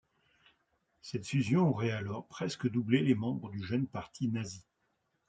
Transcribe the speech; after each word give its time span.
Cette 1.03 1.27
fusion 1.27 1.69
aurait 1.69 1.91
alors 1.91 2.25
presque 2.25 2.67
doublé 2.67 3.03
les 3.03 3.13
membres 3.13 3.51
du 3.51 3.61
jeune 3.63 3.85
parti 3.85 4.29
nazi. 4.29 4.63